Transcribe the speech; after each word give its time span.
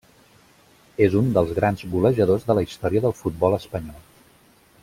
És 1.07 1.17
un 1.19 1.29
dels 1.35 1.53
grans 1.59 1.85
golejadors 1.93 2.49
de 2.49 2.57
la 2.61 2.65
història 2.69 3.07
del 3.07 3.17
futbol 3.23 3.63
espanyol. 3.63 4.05